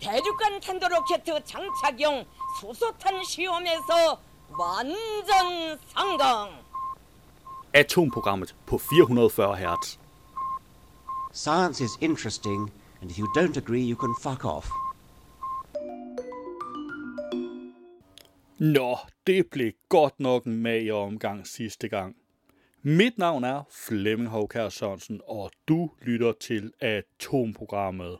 [0.00, 2.24] 대륙간 탄도로켓 장착용
[2.60, 4.20] 수소탄 시험에서
[4.58, 6.50] 완전 성공.
[7.72, 9.98] Atomprogrammet på 440 Hz.
[11.32, 14.68] Science is interesting, and if you don't agree, you can fuck off.
[18.58, 22.16] Nå, det blev godt nok en mager omgang sidste gang.
[22.82, 28.18] Mit navn er Flemming Håkær Sørensen, og du lytter til Atomprogrammet.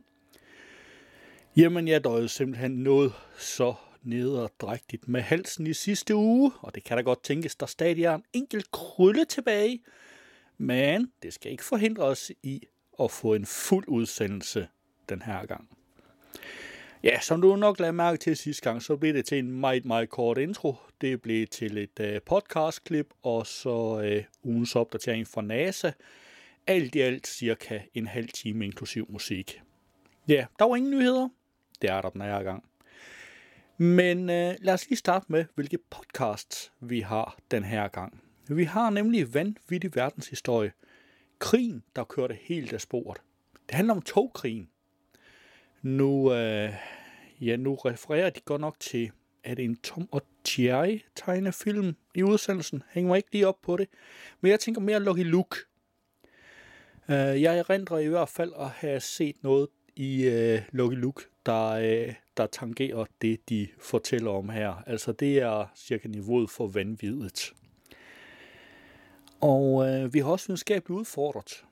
[1.57, 3.73] Jamen, jeg døjede simpelthen noget så
[4.03, 8.15] nederdrægtigt med halsen i sidste uge, og det kan da godt tænkes, der stadig er
[8.15, 9.83] en enkelt krølle tilbage.
[10.57, 12.61] Men det skal ikke forhindre os i
[12.99, 14.67] at få en fuld udsendelse
[15.09, 15.69] den her gang.
[17.03, 19.85] Ja, som du nok lagde mærke til sidste gang, så blev det til en meget,
[19.85, 20.75] meget kort intro.
[21.01, 23.69] Det blev til et uh, podcastklip, og så
[24.43, 25.91] uh, ugens opdatering fra NASA.
[26.67, 29.61] Alt i alt cirka en halv time inklusiv musik.
[30.27, 31.29] Ja, der var ingen nyheder.
[31.81, 32.63] Det er der den her gang.
[33.77, 38.21] Men øh, lad os lige starte med, hvilke podcasts vi har den her gang.
[38.49, 40.71] Vi har nemlig vanvittig verdenshistorie.
[41.39, 43.21] Krigen, der kørte helt af sporet.
[43.67, 44.69] Det handler om togkrigen.
[45.81, 46.73] Nu, øh,
[47.41, 49.11] ja, nu refererer de godt nok til,
[49.43, 50.21] at en Tom og
[50.57, 52.83] Jerry tegnefilm i udsendelsen?
[52.89, 53.89] Hænger mig ikke lige op på det.
[54.41, 55.57] Men jeg tænker mere Lucky Luke.
[57.09, 61.69] Øh, jeg erindrer i hvert fald at have set noget i øh, Lucky Luke, der,
[61.69, 64.83] øh, der tangerer det, de fortæller om her.
[64.87, 67.53] Altså det er cirka niveauet for vanvittigt.
[69.41, 71.65] Og øh, vi har også videnskabeligt udfordret.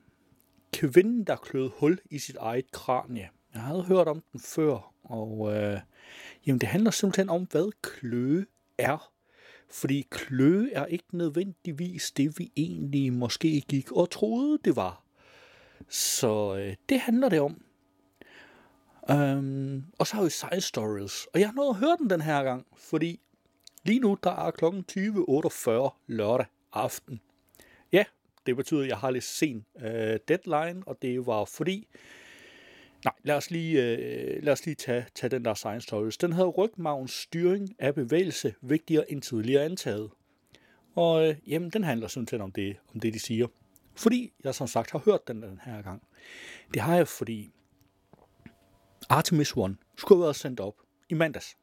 [0.72, 3.28] Kvinden, der kløede hul i sit eget kranie.
[3.54, 5.80] Jeg havde hørt om den før, og øh,
[6.46, 8.46] jamen, det handler simpelthen om, hvad kløe
[8.78, 9.10] er.
[9.70, 15.04] Fordi kløe er ikke nødvendigvis det, vi egentlig måske gik og troede, det var.
[15.88, 17.64] Så øh, det handler det om.
[19.08, 21.26] Um, og så har vi Side Stories.
[21.34, 23.20] Og jeg har nået at høre den den her gang, fordi
[23.84, 27.20] lige nu der er klokken 20.48 lørdag aften.
[27.92, 28.04] Ja,
[28.46, 29.82] det betyder, at jeg har lidt sen uh,
[30.28, 31.88] deadline, og det var fordi,
[33.04, 36.16] Nej, lad os lige, øh, lad os lige tage, tage den der Science Stories.
[36.16, 40.10] Den havde rygmavns styring af bevægelse vigtigere end tidligere antaget.
[40.94, 43.46] Og øh, jamen, den handler sådan set om det, om det, de siger.
[43.94, 46.02] Fordi jeg som sagt har hørt den den her gang.
[46.74, 47.52] Det har jeg, fordi
[49.08, 50.74] Artemis 1 skulle have været sendt op
[51.08, 51.56] i mandags.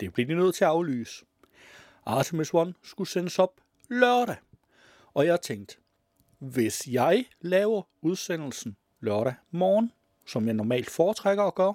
[0.00, 1.24] Det blev de nødt til at aflyse.
[2.06, 4.36] Artemis 1 skulle sendes op lørdag.
[5.14, 5.76] Og jeg tænkte,
[6.38, 9.92] hvis jeg laver udsendelsen lørdag morgen,
[10.26, 11.74] som jeg normalt foretrækker at gøre,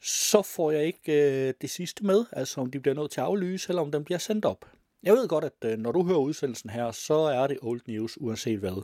[0.00, 1.12] så får jeg ikke
[1.48, 4.04] øh, det sidste med, altså om de bliver nødt til at aflyse, eller om den
[4.04, 4.64] bliver sendt op.
[5.02, 8.20] Jeg ved godt, at øh, når du hører udsendelsen her, så er det old news,
[8.20, 8.82] uanset hvad.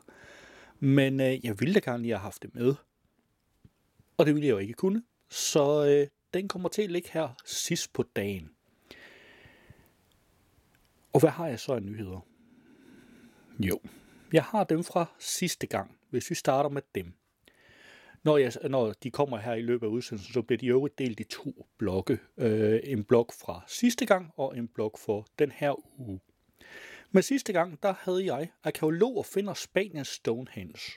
[0.81, 2.75] Men øh, jeg ville da gerne lige have haft det med.
[4.17, 5.03] Og det ville jeg jo ikke kunne.
[5.31, 8.51] Så øh, den kommer til at ligge her sidst på dagen.
[11.13, 12.27] Og hvad har jeg så af nyheder?
[13.59, 13.81] Jo,
[14.33, 17.13] jeg har dem fra sidste gang, hvis vi starter med dem.
[18.23, 21.21] Når, jeg, når de kommer her i løbet af udsendelsen, så bliver de jo delt
[21.21, 22.19] i to blokke.
[22.37, 26.21] Øh, en blok fra sidste gang og en blok for den her uge.
[27.11, 30.93] Men sidste gang, der havde jeg arkeologer finder Spaniens Stonehenge.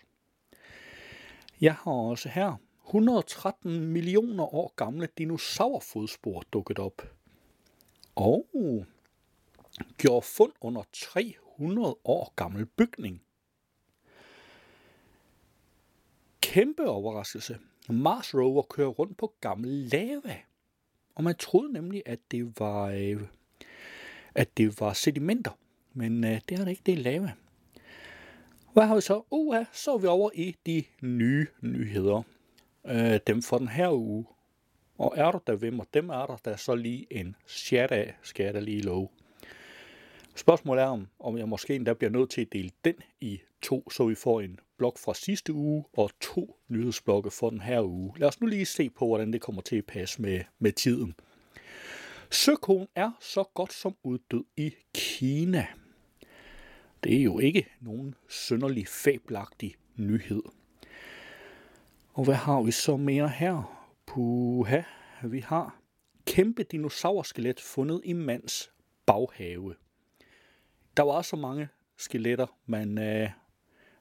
[1.61, 2.55] Jeg har også her
[2.89, 7.01] 113 millioner år gamle dinosaurfodspor dukket op.
[8.15, 8.45] Og
[9.97, 13.21] gjorde fund under 300 år gammel bygning.
[16.41, 17.59] Kæmpe overraskelse.
[17.89, 20.37] Mars rover kører rundt på gammel lava.
[21.15, 23.21] Og man troede nemlig, at det var, øh,
[24.35, 25.51] at det var sedimenter.
[25.93, 27.31] Men øh, det er det ikke, det er lava.
[28.73, 29.23] Hvad har vi så?
[29.31, 32.23] Uha, så er vi over i de nye nyheder.
[32.89, 34.25] Øh, dem for den her uge.
[34.97, 38.15] Og er du der ved mig, dem er der der så lige en chat af,
[38.21, 39.09] skal jeg da lige love.
[40.35, 43.89] Spørgsmålet er, om, om jeg måske endda bliver nødt til at dele den i to,
[43.89, 48.13] så vi får en blok fra sidste uge og to nyhedsblokke for den her uge.
[48.17, 51.15] Lad os nu lige se på, hvordan det kommer til at passe med, med tiden.
[52.31, 55.67] Søkoen er så godt som uddød i Kina.
[57.03, 60.43] Det er jo ikke nogen synderlig fabelagtig nyhed.
[62.19, 63.87] Og hvad har vi så mere her?
[64.05, 64.81] Puha,
[65.23, 65.79] vi har
[66.25, 68.71] kæmpe dinosaurskelet fundet i mands
[69.05, 69.75] baghave.
[70.97, 71.67] Der var så mange
[71.97, 73.29] skeletter, man, øh,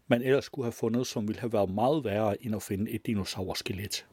[0.06, 3.06] man ellers skulle have fundet, som ville have været meget værre end at finde et
[3.06, 4.06] dinosaurskelet.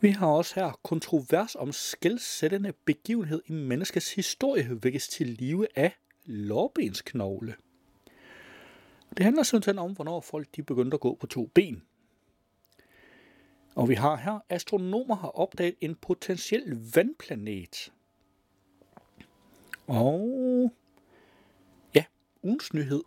[0.00, 5.92] Vi har også her kontrovers om skældsættende begivenhed i menneskets historie vækkes til live af
[6.24, 7.54] lårbensknogle.
[9.16, 11.82] Det handler simpelthen om, hvornår folk de begyndte at gå på to ben.
[13.76, 17.92] Og vi har her, astronomer har opdaget en potentiel vandplanet.
[19.86, 20.72] Og
[21.94, 22.04] ja,
[22.42, 23.02] ugens nyhed.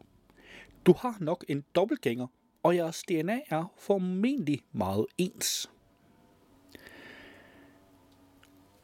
[0.86, 2.28] Du har nok en dobbeltgænger,
[2.64, 5.72] og jeres DNA er formentlig meget ens.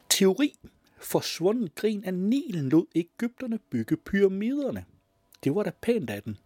[0.08, 0.54] Teori.
[0.98, 4.84] Forsvunden grin af Nilen lod Ægypterne bygge pyramiderne.
[5.44, 6.38] Det var da pænt af den.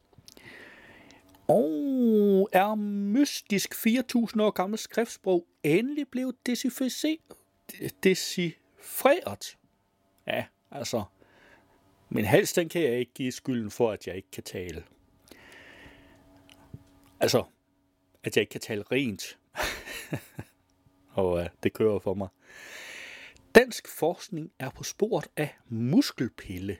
[1.51, 7.19] Og er mystisk 4.000 år gammelt skriftsprog endelig blevet decifreret?
[8.03, 9.59] decifreret?
[10.27, 11.05] Ja, altså.
[12.09, 14.85] Men helst den kan jeg ikke give skylden for, at jeg ikke kan tale.
[17.21, 17.45] Altså,
[18.25, 19.39] at jeg ikke kan tale rent.
[21.21, 22.29] Og øh, det kører for mig.
[23.55, 26.79] Dansk forskning er på sporet af muskelpille.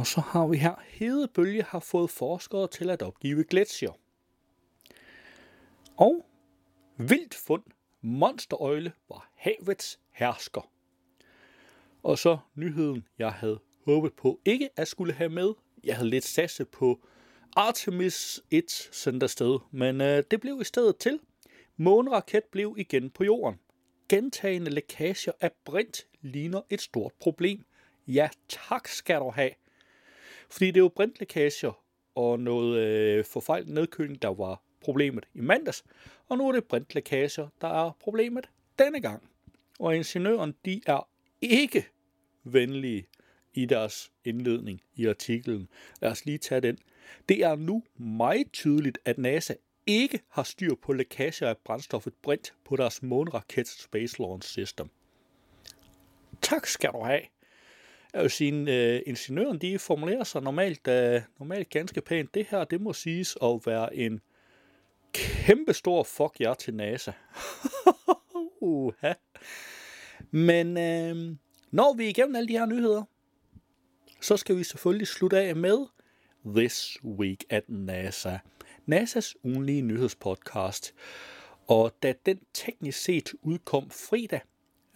[0.00, 3.92] Og så har vi her, hedebølge har fået forskere til at opgive gletsjer.
[5.96, 6.26] Og
[6.96, 7.62] vildt fund,
[8.00, 10.70] monsterøgle var havets hersker.
[12.02, 15.52] Og så nyheden, jeg havde håbet på ikke at skulle have med.
[15.84, 17.00] Jeg havde lidt sasse på
[17.56, 21.20] Artemis 1 sendt afsted, men øh, det blev i stedet til.
[21.76, 23.60] Måneraket blev igen på jorden.
[24.08, 27.64] Gentagende lækager af brint ligner et stort problem.
[28.06, 29.50] Ja, tak skal du have.
[30.50, 31.82] Fordi det er jo brintlækager
[32.14, 35.84] og noget øh, forfejlet nedkøling, der var problemet i mandags.
[36.28, 38.48] Og nu er det brintlækager, der er problemet
[38.78, 39.22] denne gang.
[39.78, 41.08] Og ingeniøren, de er
[41.40, 41.86] ikke
[42.44, 43.06] venlige
[43.54, 45.68] i deres indledning i artiklen.
[46.00, 46.78] Lad os lige tage den.
[47.28, 49.54] Det er nu meget tydeligt, at NASA
[49.86, 54.90] ikke har styr på lækager af brændstoffet brint på deres måneraket Space Launch System.
[56.42, 57.22] Tak skal du have.
[58.14, 62.34] Jeg vil sige, ingeniøren de formulerer sig normalt, øh, normalt ganske pænt.
[62.34, 64.20] Det her, det må siges at være en
[65.12, 67.12] kæmpe stor fuck jer til NASA.
[68.60, 68.92] uh
[70.30, 71.36] Men øh,
[71.70, 73.02] når vi er igennem alle de her nyheder,
[74.20, 75.86] så skal vi selvfølgelig slutte af med
[76.46, 78.38] This Week at NASA.
[78.90, 80.94] NASA's ugenlige nyhedspodcast.
[81.68, 84.40] Og da den teknisk set udkom fredag,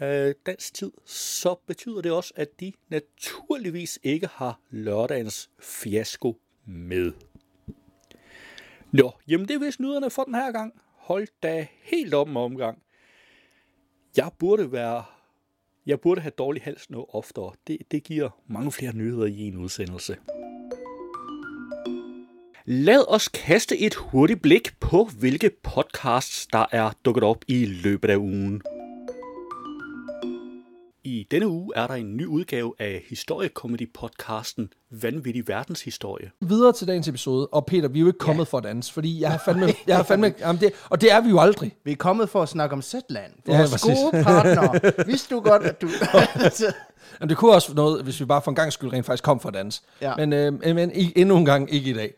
[0.04, 7.12] øh, dansk tid, så betyder det også, at de naturligvis ikke har lørdagens fiasko med.
[8.92, 10.80] Nå, jamen det er vist nyderne for den her gang.
[10.96, 12.82] Hold da helt op med omgang.
[14.16, 15.04] Jeg burde være
[15.86, 17.52] jeg burde have dårlig hals noget oftere.
[17.66, 20.16] Det, det giver mange flere nyheder i en udsendelse.
[22.64, 28.10] Lad os kaste et hurtigt blik på, hvilke podcasts, der er dukket op i løbet
[28.10, 28.62] af ugen.
[31.06, 36.30] I denne uge er der en ny udgave af historiekomedy-podcasten Vanvittig Verdenshistorie.
[36.40, 38.48] Videre til dagens episode, og Peter, vi er jo ikke kommet ja.
[38.50, 41.20] for at danse, fordi jeg har fandme, jeg har fandme jamen det, og det er
[41.20, 41.76] vi jo aldrig.
[41.84, 43.32] Vi er kommet for at snakke om Zetland.
[43.48, 43.98] Ja, Vores præcis.
[44.12, 45.04] gode partner.
[45.10, 45.88] Vidste du godt, at du...
[47.20, 49.24] Jamen, det kunne også være noget, hvis vi bare for en gang skyld rent faktisk
[49.24, 49.82] kom for at danse.
[50.00, 50.16] Ja.
[50.16, 52.14] Men, øh, men i- endnu en gang ikke i dag.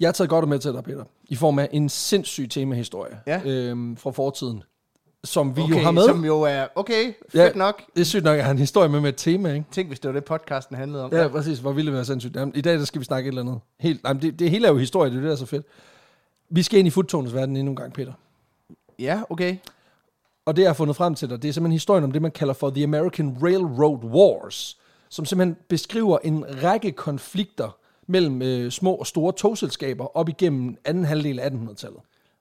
[0.00, 3.40] Jeg har taget godt med til dig, Peter, i form af en sindssyg temahistorie Ja.
[3.44, 4.62] øhm, fra fortiden,
[5.24, 6.04] som vi okay, jo har med.
[6.04, 6.66] Som jo er...
[6.74, 7.44] Okay, fedt Ja.
[7.44, 7.50] ja.
[7.54, 7.82] nok.
[7.94, 9.66] Det er sygt nok, at en historie med med et tema, ikke?
[9.72, 11.12] Tænk, hvis det var det, podcasten handlede om.
[11.12, 11.58] Ja, præcis.
[11.58, 12.36] Hvor ville det være sindssygt.
[12.36, 13.60] Jamen, I dag der skal vi snakke et eller andet.
[13.80, 15.66] Helt, jamen, det, det hele er jo historie, det er det, der er så fedt.
[16.50, 18.12] Vi skal ind i futtårnets verden endnu en gang, Peter.
[18.98, 19.56] ja okay.
[20.46, 22.30] Og det, jeg har fundet frem til dig, det er simpelthen historien om det, man
[22.30, 28.94] kalder for The American Railroad Wars, som simpelthen beskriver en række konflikter mellem øh, små
[28.94, 32.00] og store togselskaber op igennem anden halvdel af 1800-tallet.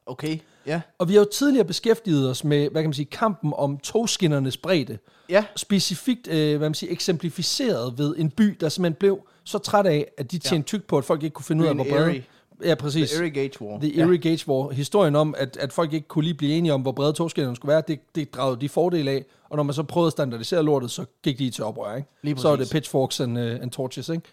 [0.10, 0.82] Okay, ja.
[0.98, 4.58] Og vi har jo tidligere beskæftiget os med, hvad kan man sige, kampen om togskinnernes
[4.58, 4.98] bredde.
[5.30, 5.46] Ja.
[5.56, 10.12] Specifikt, øh, hvad man siger, eksemplificeret ved en by, der simpelthen blev så træt af,
[10.18, 12.24] at de tjente tyk på, at folk ikke kunne finde ud af, hvor brede...
[12.64, 13.10] Ja, præcis.
[13.10, 13.80] The Erie Gauge War.
[13.80, 14.72] The Erie Gauge War.
[14.72, 17.70] Historien om, at, at folk ikke kunne lige blive enige om, hvor brede togskinnerne skulle
[17.70, 19.26] være, det, det dragede de fordel af.
[19.50, 22.10] Og når man så prøvede at standardisere lortet, så gik de til oprør, ikke?
[22.22, 22.72] Lige så er det præcis.
[22.72, 24.24] pitchforks and, uh, and torches, ikke?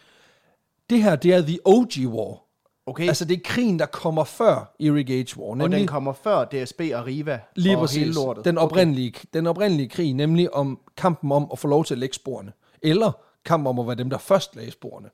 [0.90, 2.45] Det her, det er The OG War.
[2.86, 5.50] Okay, Altså, det er krigen, der kommer før Gauge War.
[5.50, 7.98] og Nemlig, den kommer før DSB og Riva lige og præcis.
[7.98, 8.44] hele lortet.
[8.44, 9.24] Den oprindelige, okay.
[9.34, 12.52] den oprindelige krig, nemlig om kampen om at få lov til at lægge sporene.
[12.82, 13.12] Eller
[13.44, 15.08] kampen om at være dem, der først lagde sporene.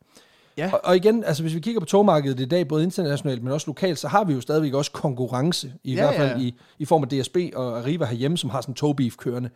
[0.57, 0.71] Ja.
[0.73, 3.67] Og, og igen, altså hvis vi kigger på togmarkedet i dag, både internationalt, men også
[3.67, 6.47] lokalt, så har vi jo stadigvæk også konkurrence, i Ja, hvert fald ja.
[6.47, 9.51] i, i form af DSB og Arriva herhjemme, som har sådan en togbeef kørende.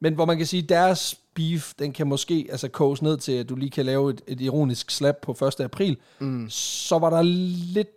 [0.00, 3.48] Men hvor man kan sige, deres beef, den kan måske altså koges ned til, at
[3.48, 5.60] du lige kan lave et, et ironisk slap på 1.
[5.60, 5.96] april.
[6.18, 6.50] Mm.
[6.50, 7.22] Så var der
[7.72, 7.88] lidt,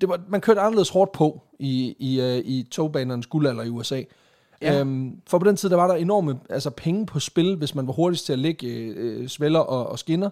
[0.00, 4.02] det var, man kørte anderledes hårdt på i, i, uh, i togbanernes guldalder i USA.
[4.62, 4.80] Ja.
[4.80, 7.86] Øhm, for på den tid, der var der enorme altså, penge på spil, hvis man
[7.86, 10.30] var hurtigst til at lægge øh, svælder og, og skinner,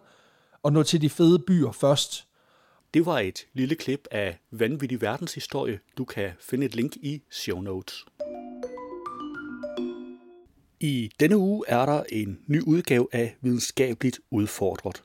[0.62, 2.26] og nå til de fede byer først.
[2.95, 5.78] Det var et lille klip af vanvittig verdenshistorie.
[5.99, 8.04] Du kan finde et link i show notes.
[10.80, 15.02] I denne uge er der en ny udgave af Videnskabeligt Udfordret.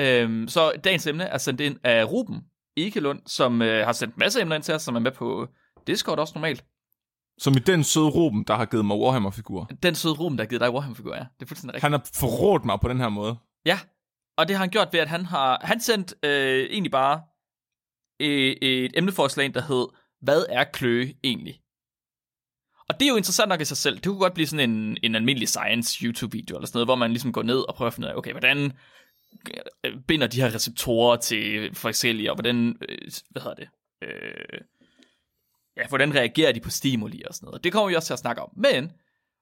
[0.00, 2.40] Øhm, så dagens emne er sendt ind af Ruben
[2.76, 5.48] Ekelund, som øh, har sendt masser af emner ind til os, som er med på
[5.86, 6.64] Discord også normalt.
[7.38, 9.70] Som i den søde Ruben, der har givet mig Warhammer-figur.
[9.82, 11.20] Den søde Ruben, der har givet dig Warhammer-figur, ja.
[11.20, 11.82] Det er fuldstændig rigtigt.
[11.82, 13.36] Han har forrådt mig på den her måde.
[13.66, 13.78] Ja,
[14.36, 17.22] og det har han gjort ved, at han har han sendt øh, egentlig bare
[18.20, 19.86] et, et emneforslag der hed,
[20.20, 21.60] hvad er kløe egentlig?
[22.88, 23.94] Og det er jo interessant nok i sig selv.
[23.96, 27.10] Det kunne godt blive sådan en, en almindelig science YouTube-video eller sådan noget, hvor man
[27.10, 28.72] ligesom går ned og prøver at finde ud af, okay, hvordan
[29.84, 32.98] øh, binder de her receptorer til forskellige, og hvordan, øh,
[33.30, 33.68] hvad hedder det,
[34.02, 34.60] øh,
[35.76, 37.64] ja, hvordan reagerer de på stimuli og sådan noget.
[37.64, 38.50] Det kommer vi også til at snakke om.
[38.56, 38.92] Men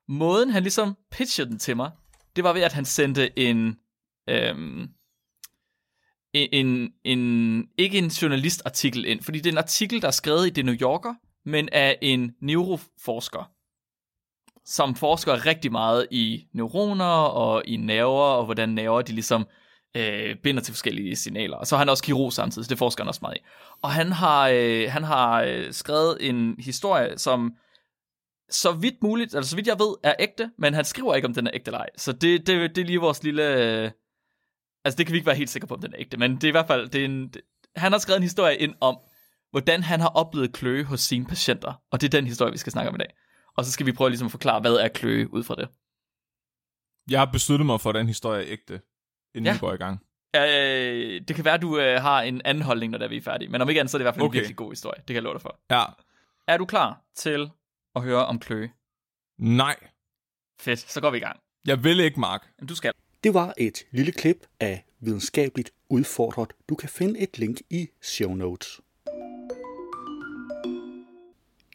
[0.08, 1.90] måden, han ligesom pitchede den til mig,
[2.36, 3.76] det var ved, at han sendte en,
[4.28, 4.88] øhm,
[6.32, 10.50] en, en, ikke en journalistartikel ind, fordi det er en artikel, der er skrevet i
[10.50, 13.50] The New Yorker, men af en neuroforsker,
[14.64, 19.46] som forsker rigtig meget i neuroner og i nerver, og hvordan nerver de ligesom
[19.96, 21.56] øh, binder til forskellige signaler.
[21.56, 23.40] Og så er han også kirurg samtidig, så det forsker han også meget i.
[23.82, 27.52] Og han har, øh, han har øh, skrevet en historie, som
[28.50, 31.34] så vidt muligt, altså så vidt jeg ved, er ægte, men han skriver ikke, om
[31.34, 31.88] den er ægte eller ej.
[31.96, 33.42] Så det, det, det er lige vores lille...
[33.42, 33.90] Øh,
[34.84, 36.44] altså det kan vi ikke være helt sikre på, om den er ægte, men det
[36.44, 36.88] er i hvert fald...
[36.88, 37.42] Det er en, det,
[37.76, 38.98] han har skrevet en historie ind om,
[39.54, 41.72] hvordan han har oplevet kløe hos sine patienter.
[41.90, 43.14] Og det er den historie, vi skal snakke om i dag.
[43.56, 45.68] Og så skal vi prøve ligesom at forklare, hvad er kløe ud fra det.
[47.10, 48.80] Jeg har besluttet mig for, at den historie er ægte,
[49.34, 49.52] inden Ja.
[49.52, 50.00] vi går i gang.
[50.36, 53.22] Øh, det kan være, at du øh, har en anden holdning, når der vi er
[53.22, 53.48] færdige.
[53.48, 54.22] Men om ikke andet, så er det i hvert fald.
[54.24, 54.34] Okay.
[54.36, 54.98] en virkelig god historie.
[54.98, 55.60] Det kan jeg love dig for.
[55.70, 55.84] Ja.
[56.48, 57.50] Er du klar til
[57.96, 58.70] at høre om kløe?
[59.38, 59.76] Nej.
[60.60, 61.40] Fedt, så går vi i gang.
[61.66, 62.50] Jeg vil ikke, Mark.
[62.58, 62.92] Men du skal.
[63.24, 66.52] Det var et lille klip af Videnskabeligt Udfordret.
[66.68, 68.80] Du kan finde et link i show notes.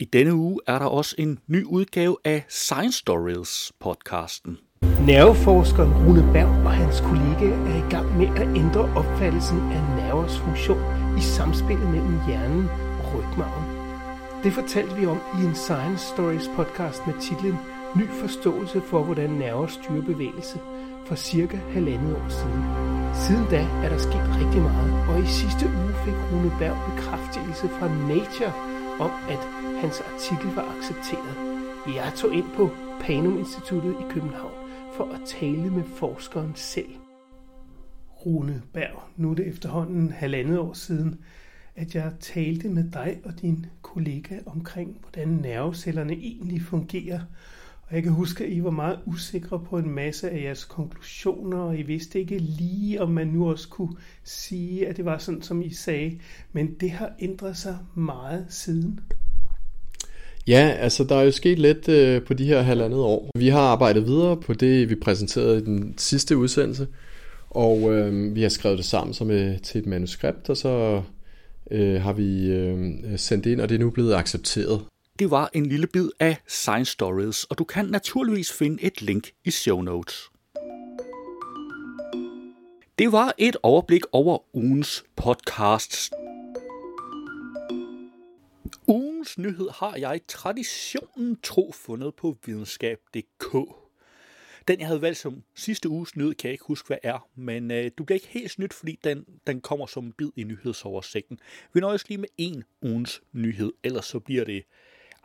[0.01, 4.57] I denne uge er der også en ny udgave af Science Stories podcasten.
[4.81, 10.37] Nerveforskeren Rune Berg og hans kollega er i gang med at ændre opfattelsen af nervers
[10.37, 10.81] funktion
[11.17, 12.65] i samspillet mellem hjernen
[12.99, 13.65] og rygmarven.
[14.43, 17.57] Det fortalte vi om i en Science Stories podcast med titlen
[17.95, 20.59] Ny forståelse for, hvordan nerver styrer bevægelse
[21.07, 22.61] for cirka halvandet år siden.
[23.23, 27.67] Siden da er der sket rigtig meget, og i sidste uge fik Rune Berg bekræftelse
[27.77, 29.43] fra Nature om, at
[29.81, 31.35] hans artikel var accepteret.
[31.95, 32.69] Jeg tog ind på
[33.01, 36.89] Panum Instituttet i København for at tale med forskeren selv.
[38.25, 41.19] Rune Berg, nu er det efterhånden halvandet år siden,
[41.75, 47.19] at jeg talte med dig og din kollega omkring, hvordan nervecellerne egentlig fungerer.
[47.89, 51.57] Og jeg kan huske, at I var meget usikre på en masse af jeres konklusioner,
[51.57, 55.41] og I vidste ikke lige, om man nu også kunne sige, at det var sådan,
[55.41, 56.19] som I sagde.
[56.53, 58.99] Men det har ændret sig meget siden.
[60.47, 63.29] Ja, altså der er jo sket lidt øh, på de her halvandet år.
[63.37, 66.87] Vi har arbejdet videre på det, vi præsenterede i den sidste udsendelse,
[67.49, 71.01] og øh, vi har skrevet det sammen som et, til et manuskript, og så
[71.71, 74.81] øh, har vi øh, sendt det ind, og det er nu blevet accepteret.
[75.19, 79.31] Det var en lille bid af Science Stories, og du kan naturligvis finde et link
[79.45, 80.31] i show notes.
[82.99, 86.11] Det var et overblik over ugens podcasts.
[88.87, 93.53] Ugens nyhed har jeg traditionen tro fundet på videnskab.dk.
[94.67, 97.71] Den, jeg havde valgt som sidste uges nyhed, kan jeg ikke huske, hvad er, men
[97.71, 101.39] øh, du bliver ikke helt snydt, fordi den, den kommer som en bid i nyhedsoversigten.
[101.73, 104.63] Vi nøjes lige med en ugens nyhed, ellers så bliver det,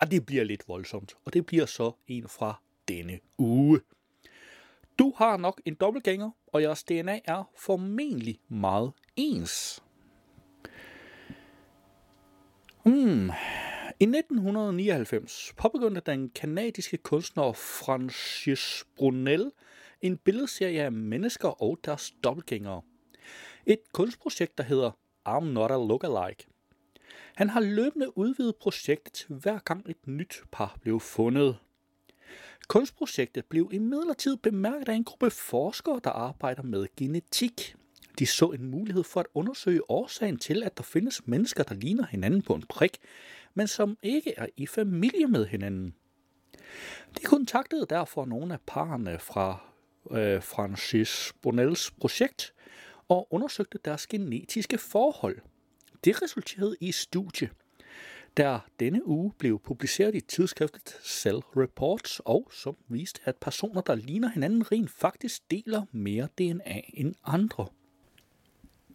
[0.01, 3.81] ah, det bliver lidt voldsomt, og det bliver så en fra denne uge.
[4.99, 9.83] Du har nok en dobbeltgænger, og jeres DNA er formentlig meget ens.
[12.85, 13.31] Hmm.
[14.01, 19.51] I 1999 påbegyndte den kanadiske kunstner Francis Brunel
[20.01, 22.83] en billedserie af mennesker og deres dobbeltgængere.
[23.67, 24.91] Et kunstprojekt, der hedder
[25.29, 26.47] I'm Not a Lookalike.
[27.35, 31.57] Han har løbende udvidet projektet hver gang et nyt par blev fundet.
[32.69, 37.77] Kunstprojektet blev imidlertid bemærket af en gruppe forskere, der arbejder med genetik.
[38.19, 42.07] De så en mulighed for at undersøge årsagen til, at der findes mennesker, der ligner
[42.07, 42.99] hinanden på en prik,
[43.55, 45.95] men som ikke er i familie med hinanden.
[47.19, 49.59] De kontaktede derfor nogle af parerne fra
[50.11, 52.55] øh, Francis Bonels projekt
[53.09, 55.39] og undersøgte deres genetiske forhold.
[56.05, 57.51] Det resulterede i et studie,
[58.37, 63.95] der denne uge blev publiceret i tidsskriftet Cell Reports, og som viste, at personer, der
[63.95, 67.67] ligner hinanden rent faktisk deler mere DNA end andre.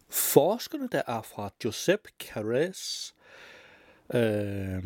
[0.10, 3.16] Forskerne, der er fra Josep Carres
[4.14, 4.84] øh,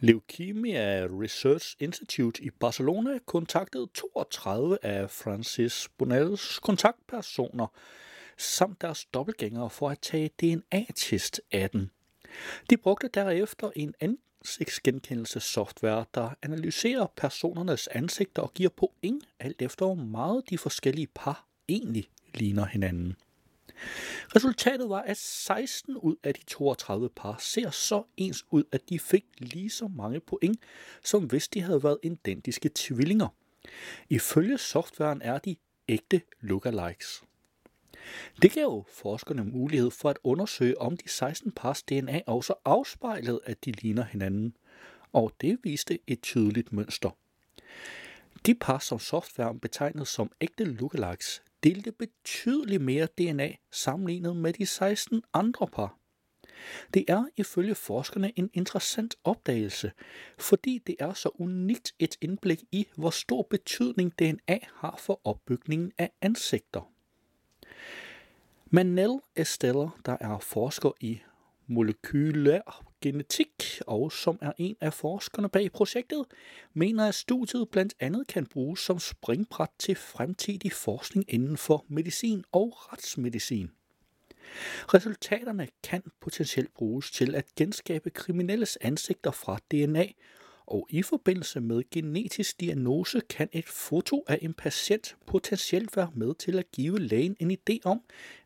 [0.00, 7.66] Leukemia Research Institute i Barcelona, kontaktede 32 af Francis Bonells kontaktpersoner
[8.38, 11.90] samt deres dobbeltgængere for at tage DNA-test af den.
[12.70, 19.94] De brugte derefter en ansigtsgenkendelsessoftware, der analyserer personernes ansigter og giver point alt efter hvor
[19.94, 23.16] meget de forskellige par egentlig ligner hinanden.
[24.36, 28.98] Resultatet var, at 16 ud af de 32 par ser så ens ud, at de
[28.98, 30.58] fik lige så mange point,
[31.04, 33.28] som hvis de havde været identiske tvillinger.
[34.08, 35.56] Ifølge softwaren er de
[35.88, 37.22] ægte lookalikes.
[38.42, 43.64] Det gav forskerne mulighed for at undersøge, om de 16 pars DNA også afspejlede, at
[43.64, 44.56] de ligner hinanden,
[45.12, 47.10] og det viste et tydeligt mønster.
[48.46, 54.66] De par, som softwaren betegnede som ægte lookalikes, delte betydeligt mere DNA sammenlignet med de
[54.66, 55.98] 16 andre par.
[56.94, 59.92] Det er ifølge forskerne en interessant opdagelse,
[60.38, 65.92] fordi det er så unikt et indblik i, hvor stor betydning DNA har for opbygningen
[65.98, 66.93] af ansigter.
[68.74, 71.20] Manel Estella, der er forsker i
[71.66, 76.24] molekylær genetik og som er en af forskerne bag projektet,
[76.72, 82.44] mener, at studiet blandt andet kan bruges som springbræt til fremtidig forskning inden for medicin
[82.52, 83.70] og retsmedicin.
[84.94, 90.06] Resultaterne kan potentielt bruges til at genskabe kriminelles ansigter fra DNA,
[90.66, 96.34] og i forbindelse med genetisk diagnose kan et foto af en patient potentielt være med
[96.34, 98.00] til at give lægen en idé om,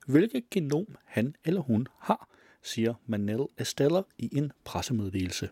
[0.07, 2.29] hvilket genom han eller hun har,
[2.63, 5.49] siger Manel Estella i en pressemeddelelse.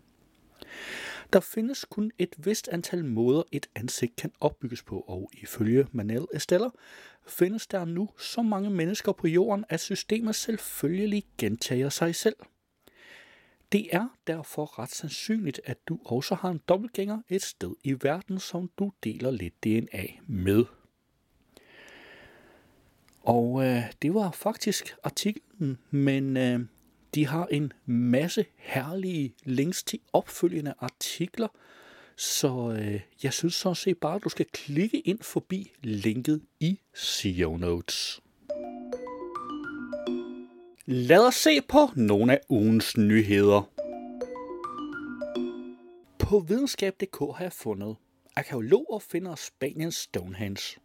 [1.32, 6.26] Der findes kun et vist antal måder, et ansigt kan opbygges på, og ifølge Manel
[6.35, 6.68] Estella
[7.26, 12.37] findes der nu så mange mennesker på jorden, at systemet selvfølgelig gentager sig selv.
[13.73, 18.38] Det er derfor ret sandsynligt, at du også har en dobbeltgænger et sted i verden,
[18.38, 20.64] som du deler lidt DNA med.
[23.23, 26.60] Og øh, det var faktisk artiklen, men øh,
[27.14, 31.49] de har en masse herlige links til opfølgende artikler,
[32.17, 36.80] så øh, jeg synes sådan set bare, at du skal klikke ind forbi linket i
[36.95, 38.21] SEO Notes.
[40.88, 43.70] Lad os se på nogle af ugens nyheder.
[46.18, 47.96] På videnskab.dk har jeg fundet,
[48.36, 50.80] arkeologer finder Spaniens Stonehenge.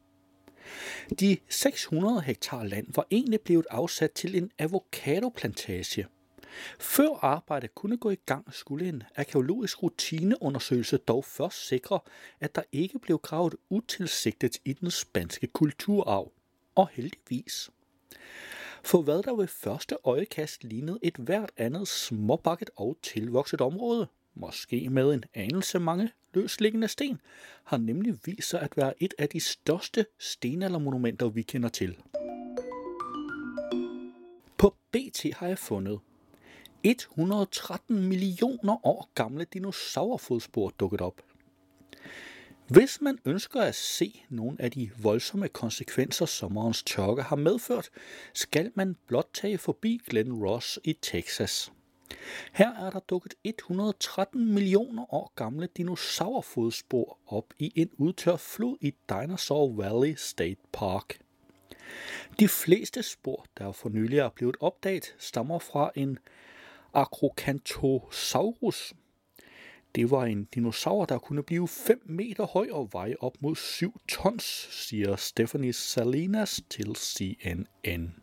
[1.20, 6.08] De 600 hektar land var egentlig blevet afsat til en avocadoplantage.
[6.80, 12.00] Før arbejdet kunne gå i gang, skulle en arkeologisk rutineundersøgelse dog først sikre,
[12.40, 16.32] at der ikke blev gravet utilsigtet i den spanske kulturarv.
[16.76, 17.70] Og heldigvis.
[18.84, 24.90] For hvad der ved første øjekast lignede et hvert andet småbakket og tilvokset område, måske
[24.90, 27.22] med en anelse mange løsliggende sten,
[27.64, 31.98] har nemlig vist sig at være et af de største stenaldermonumenter, vi kender til.
[34.58, 36.00] På BT har jeg fundet
[36.84, 41.22] 113 millioner år gamle dinosaurfodspor dukket op.
[42.72, 47.90] Hvis man ønsker at se nogle af de voldsomme konsekvenser, sommerens tørke har medført,
[48.34, 51.72] skal man blot tage forbi Glen Ross i Texas.
[52.54, 58.94] Her er der dukket 113 millioner år gamle dinosaurfodspor op i en udtør flod i
[59.10, 61.20] Dinosaur Valley State Park.
[62.40, 66.20] De fleste spor, der for nylig er blevet opdaget, stammer fra en
[66.94, 68.94] Acrocanthosaurus.
[69.96, 74.00] Det var en dinosaur, der kunne blive 5 meter høj og veje op mod 7
[74.08, 78.16] tons, siger Stephanie Salinas til CNN.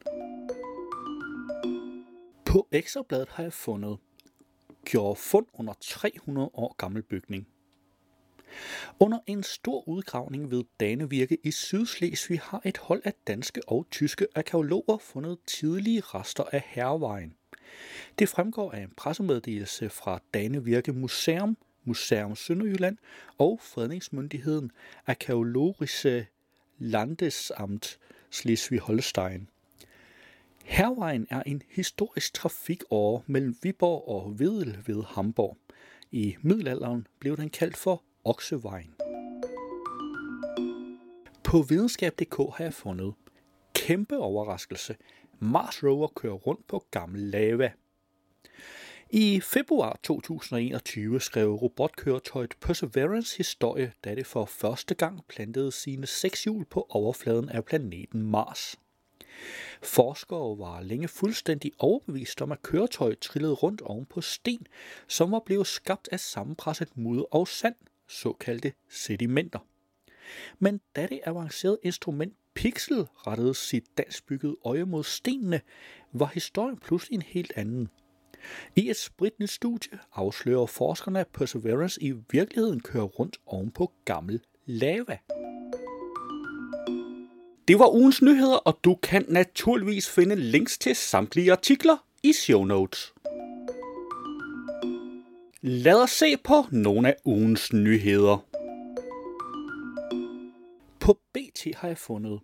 [2.47, 3.99] På Ekstrabladet har jeg fundet
[4.85, 7.49] gjorde fund under 300 år gammel bygning.
[9.01, 14.27] Under en stor udgravning ved Danevirke i Sydslesvig har et hold af danske og tyske
[14.35, 17.38] arkeologer fundet tidlige rester af hervejen.
[18.19, 22.97] Det fremgår af en pressemeddelelse fra Danevirke Museum, Museum Sønderjylland
[23.39, 24.73] og fredningsmyndigheden
[25.07, 26.27] Arkeologische
[26.79, 27.99] Landesamt
[28.31, 29.47] Slesvig-Holstein.
[30.65, 35.57] Hervejen er en historisk trafikåre mellem Viborg og Vedel ved Hamburg.
[36.11, 38.95] I middelalderen blev den kaldt for Oksevejen.
[41.45, 43.15] På videnskab.dk har jeg fundet
[43.75, 44.97] kæmpe overraskelse.
[45.41, 47.73] Mars Rover kører rundt på gammel lava.
[49.11, 56.45] I februar 2021 skrev robotkøretøjet Perseverance historie, da det for første gang plantede sine seks
[56.45, 58.77] hjul på overfladen af planeten Mars.
[59.83, 64.67] Forskere var længe fuldstændig overbevist om, at køretøjet trillede rundt oven på sten,
[65.07, 67.75] som var blevet skabt af sammenpresset mudder og sand,
[68.09, 69.59] såkaldte sedimenter.
[70.59, 75.61] Men da det avancerede instrument Pixel rettede sit dansbyggede øje mod stenene,
[76.13, 77.89] var historien pludselig en helt anden.
[78.77, 84.41] I et spritnyt studie afslører forskerne, at Perseverance i virkeligheden kører rundt oven på gammel
[84.67, 85.19] lava.
[87.69, 92.65] Det var ugens nyheder, og du kan naturligvis finde links til samtlige artikler i show
[92.65, 93.15] notes.
[95.63, 98.48] Lad os se på nogle af ugens nyheder.
[101.75, 102.41] På har jeg fundet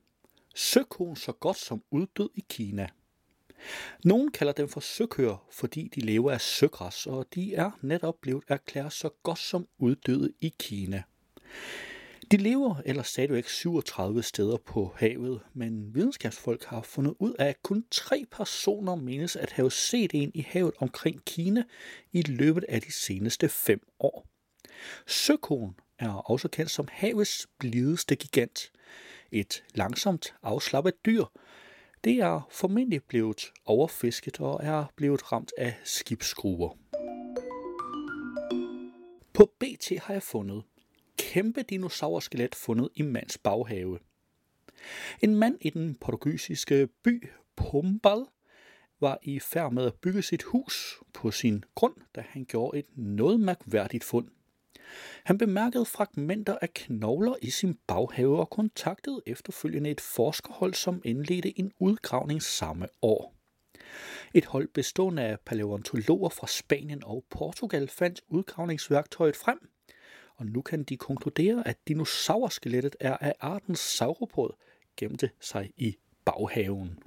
[0.54, 2.88] søkoen så godt som uddød i Kina.
[4.04, 8.44] Nogle kalder dem for søkøer, fordi de lever af søgræs, og de er netop blevet
[8.48, 11.02] erklæret så godt som uddøde i Kina.
[12.30, 17.62] De lever eller stadigvæk 37 steder på havet, men videnskabsfolk har fundet ud af, at
[17.62, 21.64] kun tre personer menes at have set en i havet omkring Kina
[22.12, 24.26] i løbet af de seneste fem år.
[25.06, 28.72] Søkoen er også kendt som havets blideste gigant.
[29.32, 31.24] Et langsomt afslappet dyr.
[32.04, 36.78] Det er formentlig blevet overfisket og er blevet ramt af skibsskruer.
[39.32, 40.62] På BT har jeg fundet
[41.18, 43.98] kæmpe dinosaurskelet fundet i mands baghave.
[45.22, 48.24] En mand i den portugisiske by Pombal
[49.00, 52.86] var i færd med at bygge sit hus på sin grund, da han gjorde et
[52.96, 54.28] noget mærkværdigt fund.
[55.24, 61.58] Han bemærkede fragmenter af knogler i sin baghave og kontaktede efterfølgende et forskerhold, som indledte
[61.58, 63.34] en udgravning samme år.
[64.34, 69.68] Et hold bestående af paleontologer fra Spanien og Portugal fandt udgravningsværktøjet frem,
[70.36, 74.50] og nu kan de konkludere, at dinosaurskelettet er af arten sauropod,
[74.96, 76.98] gemte sig i baghaven.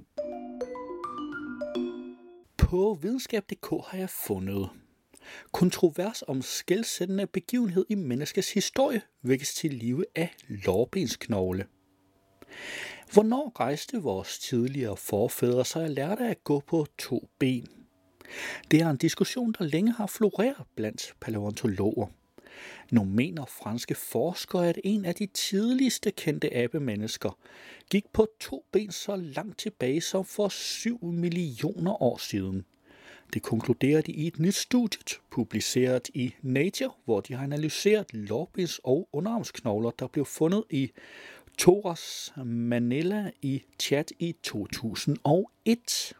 [2.56, 4.70] På videnskab.dk har jeg fundet
[5.52, 11.66] kontrovers om skældsættende begivenhed i menneskets historie vækkes til live af lårbensknogle.
[13.12, 17.66] Hvornår rejste vores tidligere forfædre sig og lærte at gå på to ben?
[18.70, 22.06] Det er en diskussion, der længe har floreret blandt paleontologer.
[22.90, 27.38] Nogle mener franske forskere, at en af de tidligste kendte abemennesker
[27.90, 32.64] gik på to ben så langt tilbage som for 7 millioner år siden.
[33.34, 38.80] Det konkluderer de i et nyt studie, publiceret i Nature, hvor de har analyseret lårbens
[38.84, 40.90] og underarmsknogler, der blev fundet i
[41.58, 46.12] Toras Manila i Chad i 2001.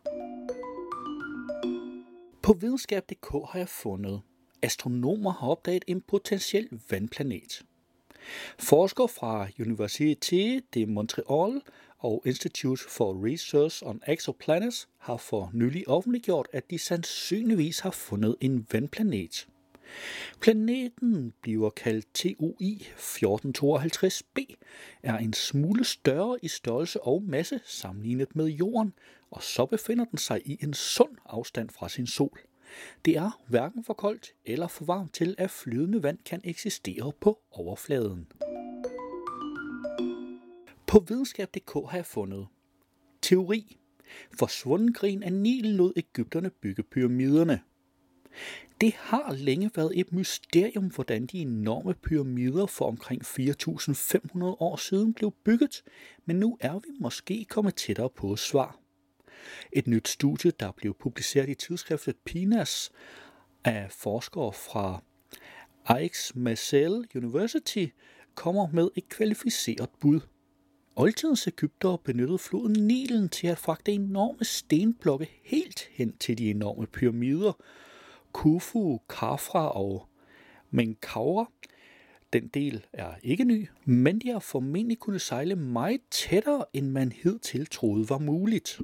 [2.42, 4.20] På videnskab.dk har jeg fundet,
[4.62, 7.62] astronomer har opdaget en potentiel vandplanet.
[8.58, 11.60] Forskere fra Université de Montréal
[11.98, 18.36] og Institute for Research on Exoplanets har for nylig offentliggjort, at de sandsynligvis har fundet
[18.40, 19.48] en vandplanet.
[20.40, 24.54] Planeten bliver kaldt TOI 1452b,
[25.02, 28.92] er en smule større i størrelse og masse sammenlignet med Jorden,
[29.30, 32.40] og så befinder den sig i en sund afstand fra sin sol.
[33.04, 37.38] Det er hverken for koldt eller for varmt til, at flydende vand kan eksistere på
[37.50, 38.26] overfladen.
[40.88, 42.46] På videnskab.dk har jeg fundet
[43.22, 43.78] Teori.
[44.38, 47.60] Forsvunden grin af Nilen lod Ægypterne bygge pyramiderne.
[48.80, 55.14] Det har længe været et mysterium, hvordan de enorme pyramider for omkring 4.500 år siden
[55.14, 55.82] blev bygget,
[56.24, 58.78] men nu er vi måske kommet tættere på et svar.
[59.72, 62.90] Et nyt studie, der blev publiceret i tidsskriftet PINAS
[63.64, 65.02] af forskere fra
[65.84, 67.86] Aix-Marseille University,
[68.34, 70.20] kommer med et kvalificeret bud.
[71.00, 76.86] Oldtidens Ægypter benyttede floden Nilen til at fragte enorme stenblokke helt hen til de enorme
[76.86, 77.52] pyramider.
[78.34, 80.08] Khufu, Khafra og
[80.70, 81.50] Menkaura.
[82.32, 87.12] Den del er ikke ny, men de har formentlig kunne sejle meget tættere, end man
[87.12, 88.80] hidtil troede var muligt.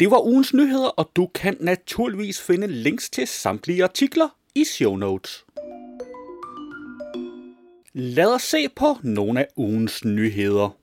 [0.00, 4.96] Det var ugens nyheder, og du kan naturligvis finde links til samtlige artikler i show
[4.96, 5.44] notes.
[8.02, 10.78] Lad os se på nogle af ugens nyheder.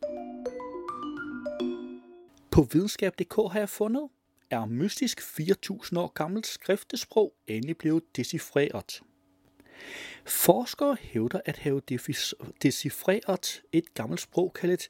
[2.52, 4.10] På videnskab.dk har jeg fundet,
[4.50, 9.02] er mystisk 4.000 år gammelt skriftesprog endelig blevet decifreret.
[10.26, 11.82] Forskere hævder at have
[12.64, 14.88] decifreret et gammelt sprog kaldet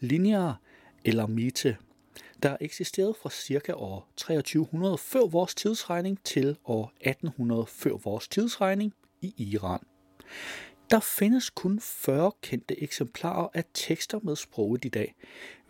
[0.00, 0.60] linear
[1.04, 1.76] eller mite,
[2.42, 8.94] der eksisterede fra cirka år 2300 før vores tidsregning til år 1800 før vores tidsregning
[9.20, 9.80] i Iran.
[10.90, 15.14] Der findes kun 40 kendte eksemplarer af tekster med sproget i dag,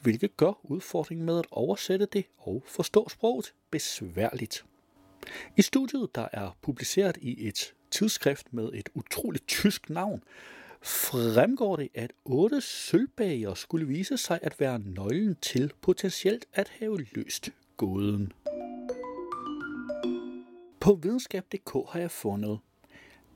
[0.02, 4.64] hvilket gør udfordringen med at oversætte det og forstå sproget besværligt.
[5.56, 10.22] I studiet, der er publiceret i et tidsskrift med et utroligt tysk navn,
[10.82, 16.98] fremgår det, at otte sølvbager skulle vise sig at være nøglen til potentielt at have
[17.12, 18.32] løst gåden.
[20.80, 22.58] På videnskab.dk har jeg fundet,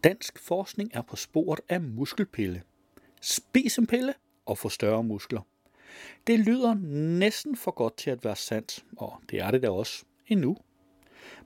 [0.05, 2.63] dansk forskning er på sporet af muskelpille.
[3.21, 4.15] Spis en pille
[4.47, 5.41] og få større muskler.
[6.27, 6.75] Det lyder
[7.19, 10.57] næsten for godt til at være sandt, og det er det da også endnu.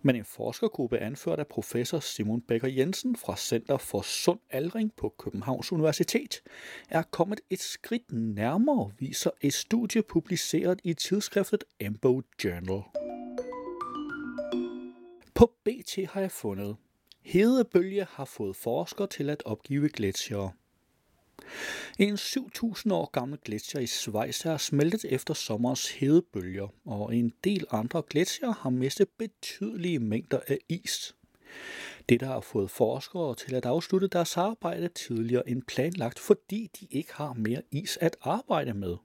[0.02, 5.14] Men en forskergruppe anført af professor Simon Becker Jensen fra Center for Sund Aldring på
[5.18, 6.42] Københavns Universitet
[6.88, 12.82] er kommet et skridt nærmere, viser et studie publiceret i tidsskriftet Embo Journal.
[15.34, 16.76] På BT har jeg fundet,
[17.26, 20.52] hedebølge har fået forskere til at opgive gletsjere.
[21.98, 27.66] En 7.000 år gammel gletsjer i Schweiz er smeltet efter sommerens hedebølger, og en del
[27.70, 31.16] andre gletsjer har mistet betydelige mængder af is.
[32.08, 36.86] Det der har fået forskere til at afslutte deres arbejde tidligere end planlagt, fordi de
[36.90, 38.96] ikke har mere is at arbejde med.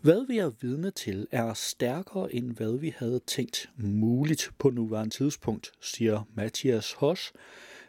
[0.00, 5.14] Hvad vi er vidne til er stærkere end hvad vi havde tænkt muligt på nuværende
[5.14, 7.32] tidspunkt, siger Mathias Hoss,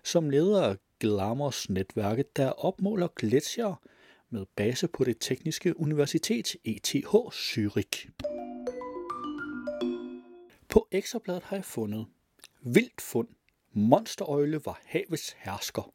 [0.03, 3.81] som leder af Glamours netværket, der opmåler gletsjer
[4.29, 8.09] med base på det tekniske universitet ETH Zürich.
[10.69, 12.05] På ekstrabladet har jeg fundet
[12.61, 13.27] Vildt fund.
[13.73, 15.93] Monsterøgle var havets hersker.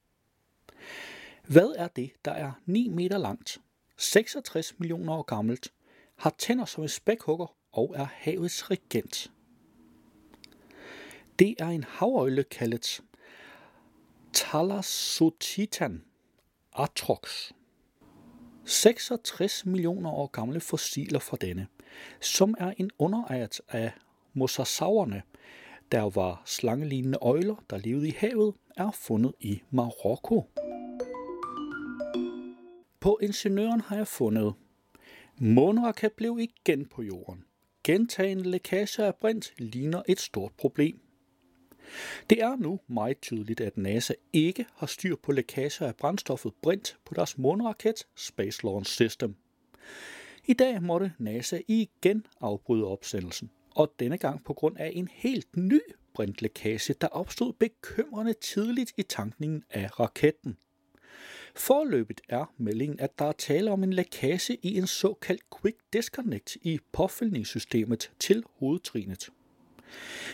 [1.47, 3.61] Hvad er det, der er 9 meter langt,
[3.99, 5.73] 66 millioner år gammelt,
[6.17, 9.31] har tænder som en spækhugger og er havets regent?
[11.39, 13.01] Det er en havøgle kaldet
[14.33, 16.05] Thalassotitan
[16.75, 17.53] atrox.
[18.65, 21.67] 66 millioner år gamle fossiler fra denne,
[22.21, 23.93] som er en underart af
[24.33, 25.23] mosasaurerne,
[25.93, 30.51] der var slangelignende øjler, der levede i havet, er fundet i Marokko.
[33.01, 34.55] På ingeniøren har jeg fundet,
[35.39, 37.45] måneraket blev igen på jorden.
[37.85, 41.01] Gentagende lækage af brint ligner et stort problem.
[42.31, 46.99] Det er nu meget tydeligt, at NASA ikke har styr på lækager af brændstoffet brint
[47.05, 49.35] på deres måneraket Space Launch System.
[50.45, 55.57] I dag måtte NASA igen afbryde opsendelsen, og denne gang på grund af en helt
[55.57, 55.81] ny
[56.15, 60.57] brintlækage, der opstod bekymrende tidligt i tankningen af raketten.
[61.55, 66.57] Forløbet er meldingen, at der er tale om en lækage i en såkaldt quick disconnect
[66.63, 69.29] i påfyldningssystemet til hovedtrinet.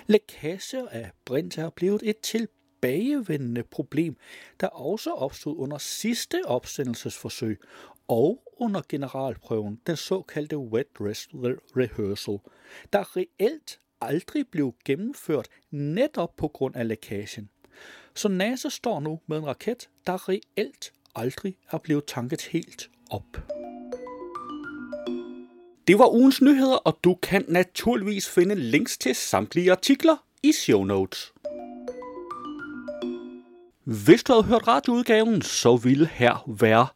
[0.06, 4.16] Lækager af brint er blevet et tilbagevendende problem,
[4.60, 7.60] der også opstod under sidste opsendelsesforsøg
[8.08, 11.28] og under generalprøven, den såkaldte wet dress
[11.76, 12.38] rehearsal,
[12.92, 17.50] der reelt aldrig blev gennemført netop på grund af lækagen.
[18.16, 23.22] Så NASA står nu med en raket, der reelt aldrig er blevet tanket helt op.
[25.86, 30.84] Det var ugens nyheder, og du kan naturligvis finde links til samtlige artikler i show
[30.84, 31.32] notes.
[33.84, 36.86] Hvis du havde hørt radioudgaven, så ville her være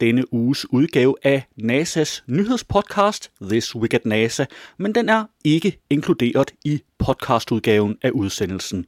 [0.00, 4.44] denne uges udgave af NASA's nyhedspodcast This Week at NASA,
[4.76, 8.86] men den er ikke inkluderet i podcastudgaven af udsendelsen.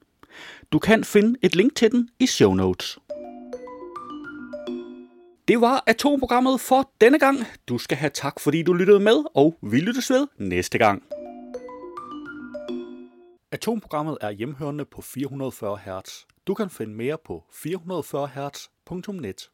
[0.72, 2.98] Du kan finde et link til den i show notes.
[5.48, 7.38] Det var atomprogrammet for denne gang.
[7.68, 11.02] Du skal have tak, fordi du lyttede med, og vi lyttes ved næste gang.
[13.52, 16.26] Atomprogrammet er hjemhørende på 440 Hz.
[16.46, 19.50] Du kan finde mere på 440 Hz.net.